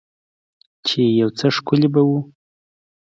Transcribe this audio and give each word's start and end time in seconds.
چې 0.85 0.99
يو 1.21 1.29
څه 1.37 1.47
ښکلي 1.55 1.89
به 1.93 2.01
وو. 2.07 2.19